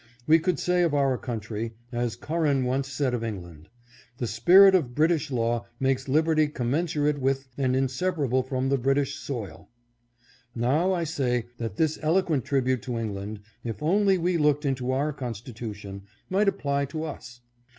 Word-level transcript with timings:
We 0.25 0.39
could 0.39 0.57
say 0.57 0.81
of 0.81 0.95
our 0.95 1.15
country, 1.15 1.75
as 1.91 2.15
Curran 2.15 2.63
once 2.63 2.87
said 2.91 3.13
of 3.13 3.23
England," 3.23 3.69
The 4.17 4.25
spirit 4.25 4.73
of 4.73 4.95
British 4.95 5.29
law 5.29 5.67
makes 5.79 6.07
liberty 6.07 6.47
commensurate 6.47 7.19
with 7.19 7.47
and 7.55 7.75
inseparable 7.75 8.41
from 8.41 8.69
the 8.69 8.79
British 8.79 9.17
soil." 9.17 9.69
Now 10.55 10.91
I 10.91 11.03
say 11.03 11.45
that 11.59 11.75
this 11.75 11.99
eloquent 12.01 12.45
tribute 12.45 12.81
to 12.81 12.97
England, 12.97 13.41
if 13.63 13.83
only 13.83 14.17
we 14.17 14.37
looked 14.39 14.65
into 14.65 14.89
our 14.89 15.13
constitution, 15.13 16.07
might 16.31 16.47
apply 16.47 16.85
to 16.85 17.03
us. 17.03 17.41